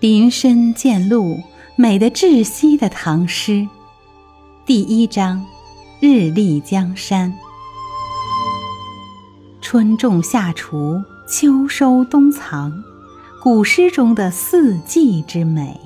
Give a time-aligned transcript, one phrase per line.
[0.00, 1.42] 林深见鹿，
[1.76, 3.68] 美得窒息的唐诗。
[4.64, 5.44] 第一章：
[6.00, 7.34] 日丽江山。
[9.60, 12.82] 春种夏锄，秋收冬藏，
[13.42, 15.78] 古诗中的四季之美。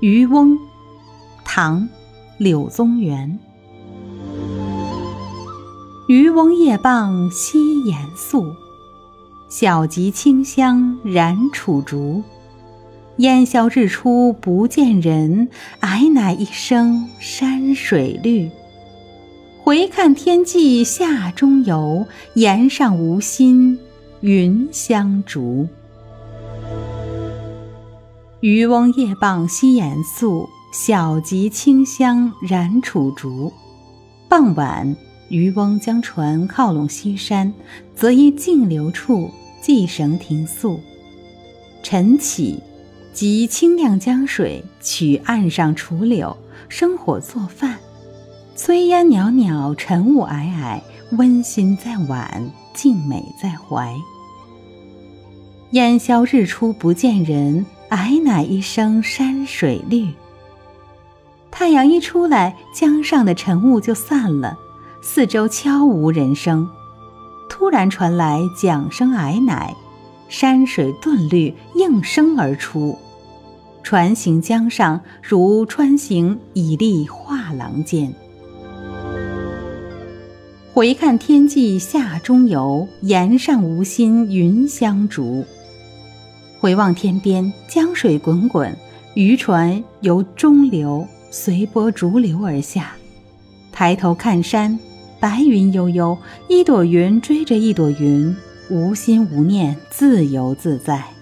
[0.00, 0.58] 渔翁，
[1.42, 1.88] 唐，
[2.36, 3.38] 柳宗元。
[6.06, 8.54] 渔翁夜傍西岩宿，
[9.48, 12.22] 小楫清香燃楚竹。
[13.18, 15.48] 烟消日出不见人，
[15.80, 18.50] 霭乃一声山水绿。
[19.62, 23.78] 回看天际下中游，岩上无心
[24.20, 25.66] 云相逐。
[28.40, 33.50] 渔翁夜傍西岩宿，小楫清香燃楚竹。
[34.28, 34.94] 傍晚，
[35.30, 37.54] 渔翁将船靠拢西山，
[37.94, 39.30] 择一径流处
[39.62, 40.78] 系绳停宿。
[41.82, 42.62] 晨起。
[43.16, 46.36] 即清亮江水，取岸上楚柳，
[46.68, 47.78] 生火做饭。
[48.54, 53.90] 炊烟袅袅，晨雾霭霭，温馨在碗，静美在怀。
[55.70, 60.10] 烟消日出不见人，霭乃一声山水绿。
[61.50, 64.58] 太阳一出来，江上的晨雾就散了，
[65.00, 66.68] 四周悄无人声。
[67.48, 69.74] 突然传来桨声霭乃，
[70.28, 72.98] 山水顿绿，应声而出。
[73.86, 78.12] 船行江上，如穿行以立画廊间。
[80.74, 85.44] 回看天际下中游，岩上无心云相逐。
[86.58, 88.76] 回望天边，江水滚滚，
[89.14, 92.90] 渔船由中流随波逐流而下。
[93.70, 94.76] 抬头看山，
[95.20, 98.36] 白云悠悠，一朵云追着一朵云，
[98.68, 101.15] 无心无念，自由自在。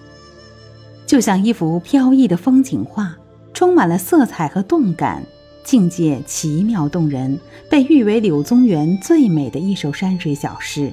[1.15, 3.15] 就像一幅飘逸的风景画，
[3.53, 5.23] 充满了色彩和动感，
[5.63, 10.91] 境界奇妙动人，被誉为柳宗元最美的一首山水小诗。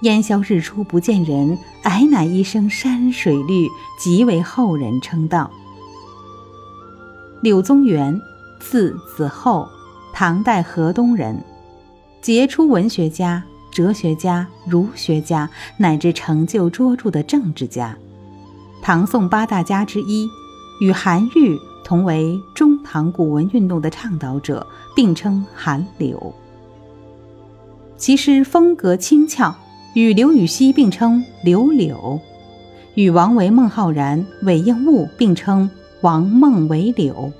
[0.00, 3.68] 烟消日出不见人，矮乃一声山水绿，
[4.00, 5.50] 极为后人称道。
[7.42, 8.18] 柳宗元，
[8.60, 9.68] 字子厚，
[10.14, 11.38] 唐代河东人，
[12.22, 17.94] 杰出文学家、哲学家、儒学家，乃至成就卓著的政治家。
[18.82, 20.28] 唐宋八大家之一，
[20.80, 24.66] 与韩愈同为中唐古文运动的倡导者，
[24.96, 26.34] 并称韩柳。
[27.96, 29.54] 其诗风格轻巧，
[29.94, 32.18] 与刘禹锡并称刘柳，
[32.96, 35.70] 与王维、孟浩然、韦应物并称
[36.00, 37.32] 王孟韦柳。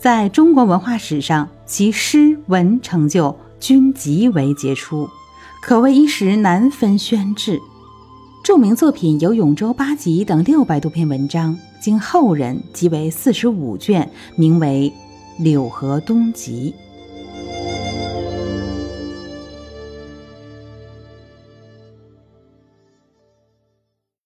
[0.00, 5.08] 在中国文化史上，其诗文成就均极为杰出，
[5.62, 7.60] 可谓一时难分轩轾。
[8.52, 14.92] 著名作品有《永州八集》等六百多篇文章，经后人集为四十五卷，名为
[15.42, 16.74] 《柳河东集》。